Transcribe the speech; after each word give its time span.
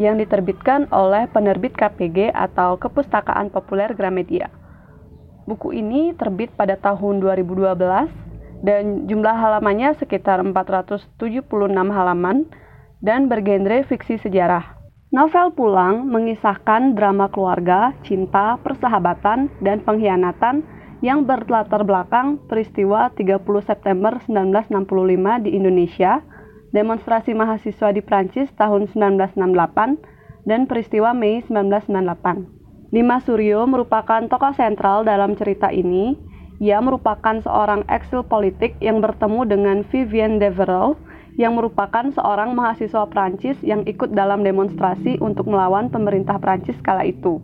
yang 0.00 0.16
diterbitkan 0.16 0.88
oleh 0.92 1.28
penerbit 1.28 1.76
KPG 1.76 2.32
atau 2.32 2.80
Kepustakaan 2.80 3.52
Populer 3.52 3.92
Gramedia. 3.92 4.48
Buku 5.44 5.74
ini 5.74 6.14
terbit 6.14 6.54
pada 6.54 6.78
tahun 6.78 7.18
2012 7.18 7.74
dan 8.62 9.10
jumlah 9.10 9.34
halamannya 9.34 9.98
sekitar 9.98 10.38
476 10.40 11.18
halaman 11.90 12.46
dan 13.02 13.26
bergenre 13.26 13.82
fiksi 13.90 14.22
sejarah. 14.22 14.78
Novel 15.12 15.52
Pulang 15.52 16.08
mengisahkan 16.08 16.96
drama 16.96 17.28
keluarga, 17.28 17.92
cinta, 18.00 18.56
persahabatan, 18.64 19.52
dan 19.60 19.84
pengkhianatan 19.84 20.64
yang 21.04 21.26
berlatar 21.26 21.84
belakang 21.84 22.40
peristiwa 22.48 23.12
30 23.12 23.42
September 23.66 24.16
1965 24.24 25.44
di 25.44 25.50
Indonesia 25.52 26.22
demonstrasi 26.72 27.36
mahasiswa 27.36 27.92
di 27.92 28.00
Prancis 28.00 28.48
tahun 28.56 28.88
1968, 28.90 30.48
dan 30.48 30.66
peristiwa 30.66 31.14
Mei 31.14 31.44
1998. 31.46 32.92
Dimas 32.92 33.24
Suryo 33.24 33.64
merupakan 33.64 34.20
tokoh 34.28 34.52
sentral 34.52 35.06
dalam 35.06 35.32
cerita 35.38 35.72
ini. 35.72 36.18
Ia 36.60 36.78
merupakan 36.84 37.40
seorang 37.40 37.88
eksil 37.88 38.28
politik 38.28 38.76
yang 38.84 39.00
bertemu 39.00 39.48
dengan 39.48 39.78
Vivienne 39.88 40.36
Devereux, 40.36 41.00
yang 41.40 41.56
merupakan 41.56 42.12
seorang 42.12 42.52
mahasiswa 42.52 43.08
Prancis 43.08 43.56
yang 43.64 43.88
ikut 43.88 44.12
dalam 44.12 44.44
demonstrasi 44.44 45.16
untuk 45.24 45.48
melawan 45.48 45.88
pemerintah 45.88 46.36
Prancis 46.36 46.76
kala 46.84 47.08
itu. 47.08 47.40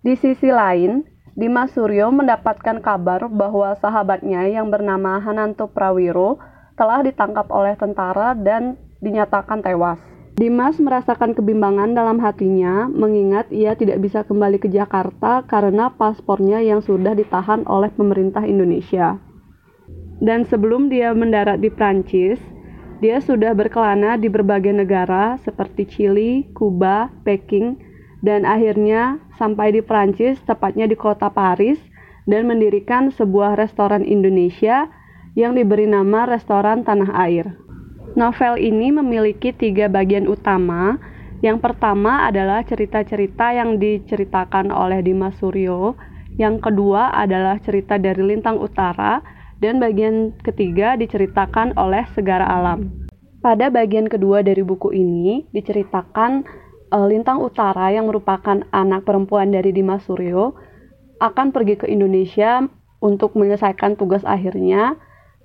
Di 0.00 0.16
sisi 0.16 0.48
lain, 0.48 1.04
Dimas 1.36 1.76
Suryo 1.76 2.10
mendapatkan 2.10 2.80
kabar 2.80 3.28
bahwa 3.30 3.76
sahabatnya 3.78 4.48
yang 4.48 4.72
bernama 4.72 5.20
Hananto 5.20 5.70
Prawiro 5.70 6.40
telah 6.78 7.02
ditangkap 7.02 7.50
oleh 7.50 7.74
tentara 7.74 8.38
dan 8.38 8.78
dinyatakan 9.02 9.60
tewas. 9.60 9.98
Dimas 10.38 10.78
merasakan 10.78 11.34
kebimbangan 11.34 11.98
dalam 11.98 12.22
hatinya 12.22 12.86
mengingat 12.86 13.50
ia 13.50 13.74
tidak 13.74 13.98
bisa 13.98 14.22
kembali 14.22 14.62
ke 14.62 14.70
Jakarta 14.70 15.42
karena 15.42 15.90
paspornya 15.90 16.62
yang 16.62 16.78
sudah 16.78 17.18
ditahan 17.18 17.66
oleh 17.66 17.90
pemerintah 17.90 18.46
Indonesia. 18.46 19.18
Dan 20.22 20.46
sebelum 20.46 20.86
dia 20.94 21.10
mendarat 21.10 21.58
di 21.58 21.66
Prancis, 21.74 22.38
dia 23.02 23.18
sudah 23.18 23.50
berkelana 23.50 24.14
di 24.14 24.30
berbagai 24.30 24.70
negara 24.70 25.38
seperti 25.42 25.90
Chili, 25.90 26.46
Kuba, 26.54 27.10
Peking, 27.26 27.78
dan 28.22 28.46
akhirnya 28.46 29.18
sampai 29.38 29.74
di 29.74 29.82
Prancis, 29.82 30.38
tepatnya 30.46 30.86
di 30.86 30.94
kota 30.94 31.30
Paris, 31.30 31.78
dan 32.30 32.46
mendirikan 32.46 33.10
sebuah 33.10 33.58
restoran 33.58 34.06
Indonesia 34.06 34.86
yang 35.38 35.54
diberi 35.54 35.86
nama 35.86 36.26
Restoran 36.26 36.82
Tanah 36.82 37.14
Air. 37.14 37.54
Novel 38.18 38.58
ini 38.58 38.90
memiliki 38.90 39.54
tiga 39.54 39.86
bagian 39.86 40.26
utama. 40.26 40.98
Yang 41.46 41.62
pertama 41.62 42.26
adalah 42.26 42.66
cerita-cerita 42.66 43.54
yang 43.54 43.78
diceritakan 43.78 44.74
oleh 44.74 44.98
Dimas 44.98 45.38
Suryo. 45.38 45.94
Yang 46.34 46.66
kedua 46.66 47.14
adalah 47.14 47.62
cerita 47.62 48.02
dari 48.02 48.18
Lintang 48.18 48.58
Utara. 48.58 49.22
Dan 49.62 49.78
bagian 49.78 50.34
ketiga 50.42 50.98
diceritakan 50.98 51.78
oleh 51.78 52.02
Segara 52.18 52.46
Alam. 52.46 53.06
Pada 53.38 53.70
bagian 53.70 54.10
kedua 54.10 54.42
dari 54.42 54.66
buku 54.66 54.90
ini 54.90 55.46
diceritakan 55.54 56.42
uh, 56.90 57.06
Lintang 57.06 57.38
Utara 57.38 57.94
yang 57.94 58.10
merupakan 58.10 58.66
anak 58.74 59.06
perempuan 59.06 59.54
dari 59.54 59.70
Dimas 59.70 60.02
Suryo 60.06 60.58
akan 61.22 61.54
pergi 61.54 61.78
ke 61.78 61.86
Indonesia 61.86 62.66
untuk 62.98 63.38
menyelesaikan 63.38 63.94
tugas 63.94 64.26
akhirnya 64.26 64.98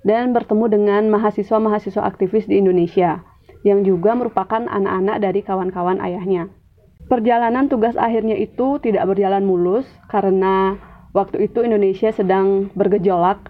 dan 0.04 0.36
bertemu 0.36 0.68
dengan 0.68 1.02
mahasiswa-mahasiswa 1.08 2.04
aktivis 2.04 2.44
di 2.44 2.60
Indonesia 2.60 3.24
yang 3.64 3.82
juga 3.82 4.12
merupakan 4.12 4.68
anak-anak 4.68 5.16
dari 5.24 5.40
kawan-kawan 5.40 5.98
ayahnya. 6.04 6.52
Perjalanan 7.08 7.68
tugas 7.72 7.96
akhirnya 7.96 8.36
itu 8.36 8.76
tidak 8.80 9.08
berjalan 9.08 9.44
mulus 9.44 9.88
karena 10.12 10.76
waktu 11.16 11.48
itu 11.48 11.64
Indonesia 11.64 12.12
sedang 12.12 12.68
bergejolak. 12.76 13.40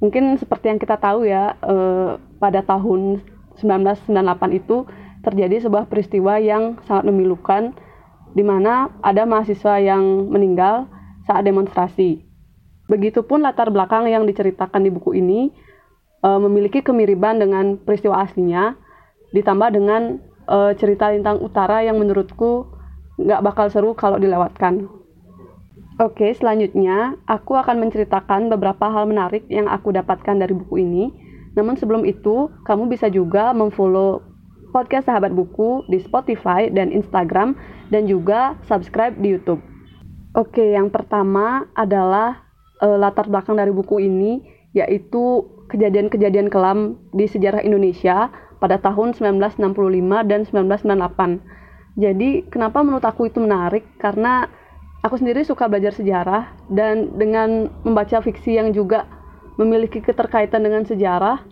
Mungkin 0.00 0.40
seperti 0.40 0.72
yang 0.72 0.80
kita 0.80 0.96
tahu 0.96 1.28
ya, 1.28 1.56
eh, 1.60 2.16
pada 2.40 2.64
tahun 2.64 3.22
1998 3.60 4.56
itu 4.56 4.88
terjadi 5.22 5.68
sebuah 5.68 5.86
peristiwa 5.86 6.40
yang 6.40 6.80
sangat 6.88 7.12
memilukan 7.12 7.76
di 8.32 8.42
mana 8.42 8.90
ada 9.04 9.28
mahasiswa 9.28 9.78
yang 9.78 10.32
meninggal 10.32 10.88
saat 11.28 11.44
demonstrasi. 11.44 12.24
Begitupun 12.90 13.44
latar 13.44 13.70
belakang 13.70 14.08
yang 14.08 14.26
diceritakan 14.26 14.82
di 14.82 14.90
buku 14.90 15.16
ini 15.16 15.52
uh, 16.22 16.40
memiliki 16.40 16.80
kemiripan 16.80 17.42
dengan 17.42 17.76
peristiwa 17.82 18.22
aslinya, 18.22 18.78
ditambah 19.34 19.68
dengan 19.74 20.22
uh, 20.46 20.72
cerita 20.78 21.10
Lintang 21.10 21.42
Utara 21.42 21.82
yang 21.82 21.98
menurutku 21.98 22.70
nggak 23.20 23.42
bakal 23.44 23.66
seru 23.68 23.92
kalau 23.92 24.16
dilewatkan. 24.16 24.88
Oke, 26.00 26.32
selanjutnya 26.32 27.20
aku 27.28 27.54
akan 27.54 27.78
menceritakan 27.78 28.48
beberapa 28.48 28.88
hal 28.88 29.04
menarik 29.04 29.44
yang 29.52 29.68
aku 29.68 29.92
dapatkan 29.92 30.40
dari 30.40 30.56
buku 30.56 30.80
ini. 30.80 31.12
Namun 31.52 31.76
sebelum 31.76 32.08
itu, 32.08 32.48
kamu 32.64 32.88
bisa 32.88 33.12
juga 33.12 33.52
memfollow 33.52 34.24
podcast 34.72 35.06
Sahabat 35.12 35.36
Buku 35.36 35.84
di 35.92 36.00
Spotify 36.00 36.72
dan 36.72 36.88
Instagram 36.88 37.52
dan 37.92 38.08
juga 38.08 38.56
subscribe 38.64 39.12
di 39.20 39.36
YouTube. 39.36 39.60
Oke, 40.32 40.72
yang 40.72 40.88
pertama 40.88 41.68
adalah 41.76 42.40
uh, 42.80 42.96
latar 42.96 43.28
belakang 43.28 43.60
dari 43.60 43.68
buku 43.68 44.00
ini 44.00 44.40
yaitu 44.72 45.44
kejadian-kejadian 45.72 46.52
kelam 46.52 47.00
di 47.16 47.24
sejarah 47.24 47.64
Indonesia 47.64 48.28
pada 48.60 48.76
tahun 48.78 49.16
1965 49.16 50.28
dan 50.28 50.44
1998. 50.44 51.96
Jadi 51.96 52.46
kenapa 52.52 52.84
menurut 52.84 53.04
aku 53.04 53.32
itu 53.32 53.40
menarik? 53.40 53.84
Karena 53.96 54.46
aku 55.02 55.18
sendiri 55.18 55.42
suka 55.42 55.66
belajar 55.66 55.96
sejarah 55.96 56.52
dan 56.68 57.16
dengan 57.16 57.72
membaca 57.82 58.20
fiksi 58.20 58.60
yang 58.60 58.70
juga 58.70 59.08
memiliki 59.60 60.00
keterkaitan 60.00 60.64
dengan 60.64 60.86
sejarah, 60.88 61.44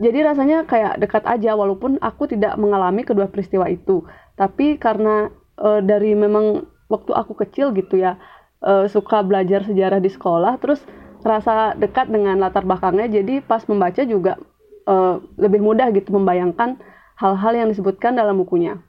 jadi 0.00 0.32
rasanya 0.32 0.64
kayak 0.64 0.96
dekat 0.96 1.28
aja 1.28 1.52
walaupun 1.52 2.00
aku 2.00 2.24
tidak 2.24 2.56
mengalami 2.56 3.04
kedua 3.04 3.28
peristiwa 3.28 3.68
itu. 3.68 4.00
Tapi 4.32 4.80
karena 4.80 5.28
e, 5.60 5.84
dari 5.84 6.16
memang 6.16 6.64
waktu 6.88 7.12
aku 7.12 7.36
kecil 7.44 7.76
gitu 7.76 8.00
ya, 8.00 8.16
e, 8.64 8.88
suka 8.88 9.20
belajar 9.20 9.68
sejarah 9.68 10.00
di 10.00 10.08
sekolah, 10.08 10.56
terus 10.56 10.80
rasa 11.22 11.76
dekat 11.76 12.08
dengan 12.08 12.40
latar 12.40 12.64
belakangnya. 12.64 13.08
Jadi 13.08 13.44
pas 13.44 13.62
membaca 13.66 14.02
juga 14.04 14.40
uh, 14.86 15.20
lebih 15.36 15.60
mudah 15.60 15.92
gitu 15.92 16.14
membayangkan 16.14 16.80
hal-hal 17.20 17.52
yang 17.52 17.68
disebutkan 17.68 18.16
dalam 18.16 18.40
bukunya. 18.40 18.80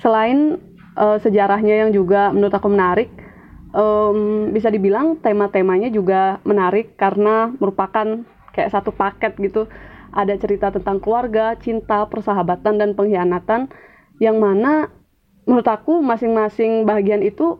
Selain 0.00 0.58
uh, 0.96 1.18
sejarahnya 1.20 1.86
yang 1.86 1.90
juga 1.92 2.32
menurut 2.32 2.54
aku 2.54 2.68
menarik 2.72 3.12
um, 3.76 4.48
bisa 4.52 4.68
dibilang 4.72 5.20
tema-temanya 5.20 5.92
juga 5.92 6.40
menarik 6.44 6.96
karena 6.96 7.52
merupakan 7.60 8.24
kayak 8.52 8.72
satu 8.72 8.92
paket 8.92 9.36
gitu. 9.40 9.68
Ada 10.12 10.36
cerita 10.36 10.68
tentang 10.68 11.00
keluarga, 11.00 11.56
cinta, 11.56 12.04
persahabatan 12.04 12.76
dan 12.76 12.92
pengkhianatan 12.92 13.72
yang 14.20 14.36
mana 14.36 14.92
menurut 15.48 15.64
aku 15.64 16.04
masing-masing 16.04 16.84
bagian 16.84 17.24
itu 17.24 17.56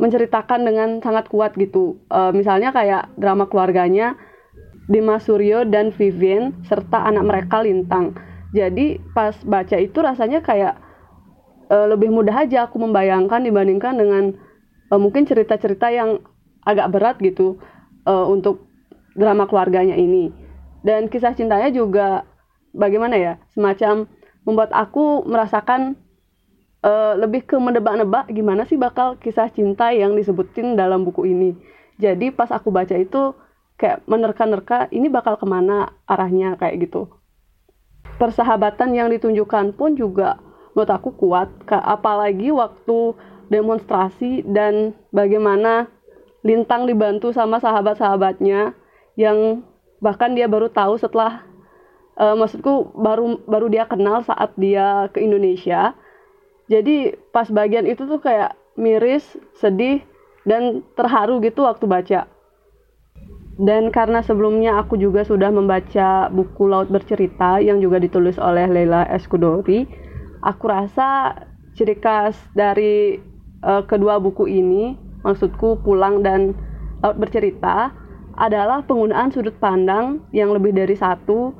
menceritakan 0.00 0.64
dengan 0.64 0.88
sangat 1.04 1.28
kuat 1.28 1.56
gitu. 1.56 2.00
Uh, 2.08 2.32
misalnya 2.32 2.72
kayak 2.72 3.12
drama 3.16 3.48
keluarganya 3.48 4.16
Dimas 4.90 5.24
Suryo 5.28 5.64
dan 5.68 5.94
Vivien 5.94 6.56
serta 6.66 7.06
anak 7.06 7.24
mereka 7.24 7.62
Lintang. 7.62 8.16
Jadi 8.52 9.00
pas 9.16 9.32
baca 9.46 9.76
itu 9.80 9.98
rasanya 10.02 10.44
kayak 10.44 10.76
uh, 11.72 11.86
lebih 11.88 12.12
mudah 12.12 12.44
aja 12.44 12.68
aku 12.68 12.76
membayangkan 12.82 13.40
dibandingkan 13.40 13.94
dengan 13.96 14.24
uh, 14.92 15.00
mungkin 15.00 15.24
cerita-cerita 15.24 15.88
yang 15.88 16.20
agak 16.68 16.92
berat 16.92 17.16
gitu 17.22 17.58
uh, 18.04 18.26
untuk 18.28 18.68
drama 19.16 19.48
keluarganya 19.48 19.96
ini. 19.96 20.28
Dan 20.82 21.06
kisah 21.06 21.32
cintanya 21.32 21.70
juga 21.70 22.26
bagaimana 22.74 23.16
ya 23.16 23.38
semacam 23.54 24.10
membuat 24.42 24.74
aku 24.74 25.22
merasakan 25.24 25.94
uh, 26.82 27.14
lebih 27.18 27.46
ke 27.46 27.56
menebak-nebak 27.56 28.30
gimana 28.30 28.66
sih 28.66 28.76
bakal 28.76 29.18
kisah 29.18 29.48
cinta 29.50 29.90
yang 29.94 30.14
disebutin 30.18 30.74
dalam 30.74 31.06
buku 31.06 31.30
ini. 31.30 31.54
Jadi 31.98 32.34
pas 32.34 32.50
aku 32.50 32.68
baca 32.74 32.94
itu 32.98 33.34
kayak 33.78 34.04
menerka-nerka 34.06 34.90
ini 34.94 35.10
bakal 35.10 35.38
ke 35.38 35.46
mana 35.46 35.94
arahnya 36.06 36.58
kayak 36.58 36.90
gitu. 36.90 37.08
Persahabatan 38.20 38.94
yang 38.94 39.08
ditunjukkan 39.10 39.74
pun 39.74 39.98
juga 39.98 40.38
menurut 40.72 40.90
aku 40.92 41.10
kuat 41.16 41.48
apalagi 41.68 42.52
waktu 42.52 43.16
demonstrasi 43.52 44.46
dan 44.48 44.96
bagaimana 45.12 45.90
Lintang 46.42 46.90
dibantu 46.90 47.30
sama 47.30 47.62
sahabat-sahabatnya 47.62 48.74
yang 49.14 49.62
bahkan 50.02 50.34
dia 50.34 50.50
baru 50.50 50.66
tahu 50.66 50.98
setelah 50.98 51.46
uh, 52.18 52.34
maksudku 52.34 52.90
baru 52.98 53.38
baru 53.46 53.70
dia 53.70 53.86
kenal 53.86 54.26
saat 54.26 54.50
dia 54.58 55.06
ke 55.14 55.22
Indonesia 55.22 55.94
jadi 56.72 57.20
pas 57.36 57.52
bagian 57.52 57.84
itu 57.84 58.08
tuh 58.08 58.16
kayak 58.16 58.56
miris 58.80 59.36
sedih 59.60 60.00
dan 60.48 60.80
terharu 60.96 61.44
gitu 61.44 61.68
waktu 61.68 61.84
baca. 61.84 62.20
Dan 63.60 63.92
karena 63.92 64.24
sebelumnya 64.24 64.80
aku 64.80 64.96
juga 64.96 65.28
sudah 65.28 65.52
membaca 65.52 66.32
buku 66.32 66.64
Laut 66.72 66.88
Bercerita 66.88 67.60
yang 67.60 67.84
juga 67.84 68.00
ditulis 68.00 68.40
oleh 68.40 68.64
Leila 68.64 69.04
Eskudori, 69.12 69.84
aku 70.40 70.64
rasa 70.72 71.36
ciri 71.76 72.00
khas 72.00 72.40
dari 72.56 73.20
uh, 73.60 73.84
kedua 73.84 74.16
buku 74.16 74.48
ini, 74.48 74.96
maksudku 75.20 75.84
Pulang 75.84 76.24
dan 76.24 76.56
Laut 77.04 77.20
Bercerita, 77.20 77.92
adalah 78.40 78.80
penggunaan 78.88 79.28
sudut 79.28 79.54
pandang 79.60 80.24
yang 80.32 80.56
lebih 80.56 80.72
dari 80.72 80.96
satu 80.96 81.52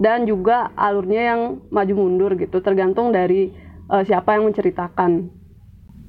dan 0.00 0.24
juga 0.24 0.72
alurnya 0.80 1.22
yang 1.36 1.40
maju 1.68 1.92
mundur 1.92 2.32
gitu, 2.40 2.64
tergantung 2.64 3.12
dari 3.12 3.52
uh, 3.90 4.02
siapa 4.04 4.36
yang 4.36 4.48
menceritakan. 4.48 5.28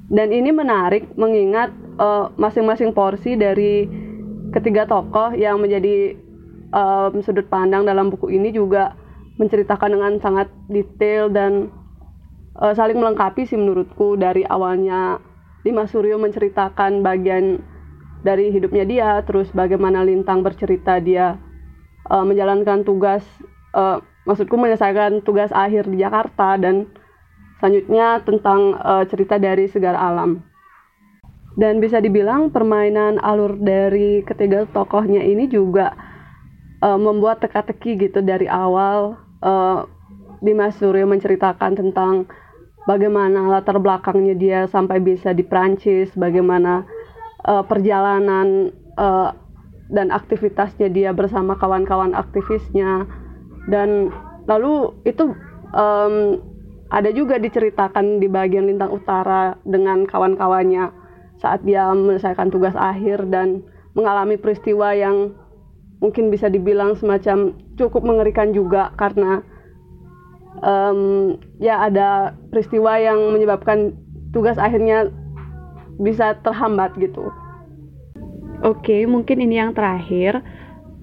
Dan 0.05 0.29
ini 0.29 0.53
menarik 0.53 1.17
mengingat 1.17 1.73
eh, 1.97 2.25
masing-masing 2.37 2.93
uh, 2.93 2.95
porsi 2.95 3.33
dari 3.33 3.89
ketiga 4.53 4.85
tokoh 4.85 5.33
yang 5.33 5.57
menjadi 5.57 6.13
um, 6.69 7.25
sudut 7.25 7.49
pandang 7.49 7.89
dalam 7.89 8.13
buku 8.13 8.29
ini 8.29 8.53
juga 8.53 8.93
menceritakan 9.41 9.97
dengan 9.97 10.13
sangat 10.21 10.47
detail 10.69 11.33
dan 11.33 11.73
uh, 12.61 12.71
saling 12.77 13.01
melengkapi 13.01 13.49
sih 13.49 13.57
menurutku 13.59 14.15
dari 14.15 14.45
awalnya 14.47 15.19
Dimas 15.65 15.89
Suryo 15.89 16.21
menceritakan 16.21 17.01
bagian 17.01 17.59
dari 18.21 18.53
hidupnya 18.53 18.85
dia 18.85 19.09
terus 19.25 19.49
bagaimana 19.51 20.05
Lintang 20.05 20.45
bercerita 20.45 21.01
dia 21.01 21.41
uh, 22.13 22.23
menjalankan 22.23 22.85
tugas 22.85 23.25
uh, 23.73 23.99
maksudku 24.25 24.55
menyelesaikan 24.55 25.21
tugas 25.21 25.51
akhir 25.53 25.89
di 25.89 26.01
Jakarta 26.01 26.57
dan 26.57 26.89
selanjutnya 27.65 28.21
tentang 28.21 28.77
uh, 28.77 29.01
cerita 29.09 29.41
dari 29.41 29.65
segala 29.65 29.97
alam. 29.97 30.37
Dan 31.57 31.81
bisa 31.81 31.97
dibilang 31.97 32.53
permainan 32.53 33.17
alur 33.17 33.57
dari 33.57 34.21
ketiga 34.21 34.69
tokohnya 34.69 35.25
ini 35.25 35.49
juga 35.49 35.97
uh, 36.85 36.93
membuat 36.93 37.41
teka-teki 37.41 38.05
gitu 38.05 38.21
dari 38.21 38.45
awal 38.45 39.17
uh, 39.41 39.89
Dimas 40.45 40.77
Suryo 40.77 41.09
menceritakan 41.09 41.73
tentang 41.73 42.29
bagaimana 42.85 43.49
latar 43.49 43.81
belakangnya 43.81 44.37
dia 44.37 44.61
sampai 44.69 45.01
bisa 45.01 45.33
di 45.33 45.41
Prancis, 45.41 46.13
bagaimana 46.13 46.85
uh, 47.49 47.65
perjalanan 47.65 48.69
uh, 48.93 49.33
dan 49.89 50.13
aktivitasnya 50.13 50.93
dia 50.93 51.17
bersama 51.17 51.57
kawan-kawan 51.57 52.13
aktivisnya. 52.13 53.09
Dan 53.65 54.13
lalu 54.45 54.93
itu 55.09 55.33
um, 55.73 56.37
ada 56.93 57.09
juga 57.09 57.41
diceritakan 57.41 58.21
di 58.21 58.29
bagian 58.29 58.69
lintang 58.69 58.93
utara 58.93 59.57
dengan 59.65 60.05
kawan-kawannya 60.05 60.93
saat 61.41 61.65
dia 61.65 61.89
menyelesaikan 61.91 62.53
tugas 62.53 62.77
akhir 62.77 63.27
dan 63.27 63.65
mengalami 63.97 64.37
peristiwa 64.37 64.93
yang 64.93 65.33
mungkin 65.99 66.29
bisa 66.29 66.51
dibilang 66.51 66.93
semacam 66.99 67.55
cukup 67.79 68.03
mengerikan 68.05 68.51
juga 68.53 68.93
karena 68.99 69.41
um, 70.61 71.35
ya 71.57 71.87
ada 71.87 72.35
peristiwa 72.51 72.99
yang 72.99 73.33
menyebabkan 73.33 73.95
tugas 74.35 74.59
akhirnya 74.59 75.09
bisa 75.99 76.35
terhambat 76.43 76.91
gitu. 76.99 77.31
Oke, 78.63 79.03
mungkin 79.07 79.43
ini 79.43 79.59
yang 79.59 79.71
terakhir. 79.75 80.43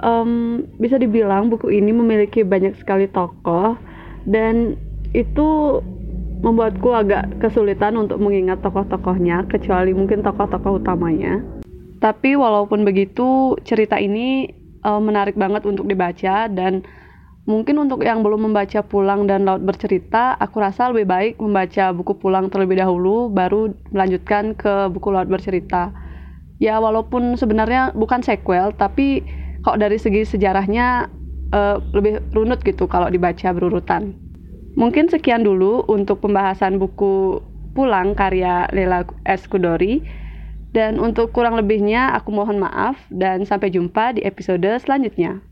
Um, 0.03 0.67
bisa 0.83 0.99
dibilang 0.99 1.47
buku 1.47 1.71
ini 1.71 1.95
memiliki 1.95 2.43
banyak 2.43 2.75
sekali 2.75 3.07
tokoh 3.07 3.79
dan 4.27 4.75
itu 5.13 5.81
membuatku 6.43 6.91
agak 6.91 7.39
kesulitan 7.39 7.95
untuk 7.95 8.19
mengingat 8.19 8.61
tokoh-tokohnya, 8.67 9.47
kecuali 9.47 9.95
mungkin 9.95 10.27
tokoh-tokoh 10.27 10.83
utamanya. 10.83 11.39
Tapi 12.03 12.35
walaupun 12.35 12.83
begitu, 12.83 13.55
cerita 13.63 13.95
ini 13.95 14.51
uh, 14.83 14.99
menarik 14.99 15.39
banget 15.39 15.63
untuk 15.63 15.87
dibaca 15.87 16.51
dan 16.51 16.83
mungkin 17.47 17.79
untuk 17.87 18.03
yang 18.03 18.27
belum 18.27 18.51
membaca 18.51 18.83
Pulang 18.83 19.31
dan 19.31 19.47
Laut 19.47 19.63
Bercerita, 19.63 20.35
aku 20.35 20.59
rasa 20.59 20.91
lebih 20.91 21.07
baik 21.07 21.35
membaca 21.39 21.95
buku 21.95 22.19
Pulang 22.19 22.51
terlebih 22.51 22.83
dahulu, 22.83 23.31
baru 23.31 23.71
melanjutkan 23.95 24.59
ke 24.59 24.91
buku 24.91 25.15
Laut 25.15 25.31
Bercerita. 25.31 25.95
Ya 26.59 26.79
walaupun 26.83 27.39
sebenarnya 27.39 27.95
bukan 27.95 28.23
sequel, 28.23 28.75
tapi 28.75 29.23
kok 29.63 29.79
dari 29.79 29.99
segi 29.99 30.27
sejarahnya 30.27 31.07
uh, 31.55 31.79
lebih 31.95 32.19
runut 32.35 32.63
gitu 32.67 32.91
kalau 32.91 33.07
dibaca 33.11 33.51
berurutan. 33.55 34.22
Mungkin 34.73 35.13
sekian 35.13 35.45
dulu 35.45 35.85
untuk 35.89 36.25
pembahasan 36.25 36.81
buku 36.81 37.45
Pulang 37.73 38.13
karya 38.13 38.69
Lela 38.73 39.09
S. 39.25 39.49
Kudori. 39.49 40.05
Dan 40.73 40.97
untuk 40.97 41.37
kurang 41.37 41.57
lebihnya 41.61 42.17
aku 42.17 42.33
mohon 42.33 42.57
maaf 42.57 42.97
dan 43.13 43.45
sampai 43.45 43.69
jumpa 43.69 44.17
di 44.17 44.25
episode 44.25 44.65
selanjutnya. 44.81 45.45